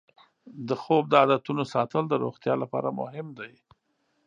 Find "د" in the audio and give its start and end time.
0.67-0.69, 1.09-1.13, 2.09-2.13